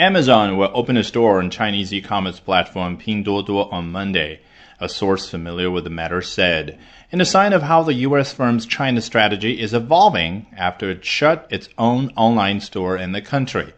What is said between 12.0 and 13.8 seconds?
online store in the country.